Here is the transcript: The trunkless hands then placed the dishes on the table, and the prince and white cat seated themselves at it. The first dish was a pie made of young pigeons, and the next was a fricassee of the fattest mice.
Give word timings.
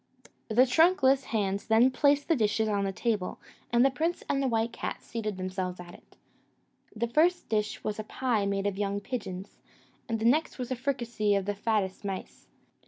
The 0.47 0.65
trunkless 0.65 1.25
hands 1.25 1.67
then 1.67 1.91
placed 1.91 2.27
the 2.27 2.35
dishes 2.35 2.67
on 2.67 2.85
the 2.85 2.91
table, 2.91 3.39
and 3.71 3.85
the 3.85 3.91
prince 3.91 4.23
and 4.27 4.49
white 4.49 4.73
cat 4.73 5.03
seated 5.03 5.37
themselves 5.37 5.79
at 5.79 5.93
it. 5.93 6.15
The 6.95 7.05
first 7.05 7.47
dish 7.49 7.83
was 7.83 7.99
a 7.99 8.03
pie 8.03 8.47
made 8.47 8.65
of 8.65 8.79
young 8.79 8.99
pigeons, 8.99 9.59
and 10.09 10.17
the 10.17 10.25
next 10.25 10.57
was 10.57 10.71
a 10.71 10.75
fricassee 10.75 11.35
of 11.35 11.45
the 11.45 11.53
fattest 11.53 12.03
mice. 12.03 12.47